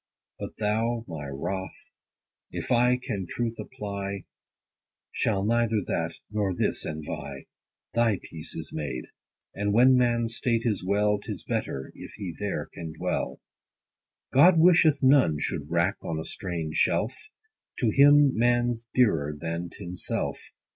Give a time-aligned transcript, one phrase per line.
[0.39, 1.91] But thou, my Wroth,
[2.51, 4.23] if I can truth apply,
[5.11, 7.47] Shalt neither that, nor this envy:
[7.93, 9.03] Thy peace is made;
[9.53, 13.41] and when man's state is well, 'Tis better, if he there can dwell.
[14.33, 17.15] God wisheth none should wrack on a strange shelf:
[17.81, 20.39] To him man's dearer, than t' himself.